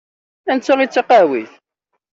[0.51, 1.53] Anta i d taqehwit?